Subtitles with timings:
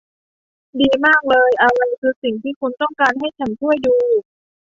[0.79, 3.95] ดีมากเลย อะไรคือสิ่งที่คุณต้องการให้ฉันช่วยดู